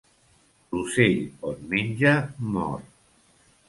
[0.71, 1.21] L'ocell,
[1.53, 2.17] on menja,
[2.57, 2.85] mor.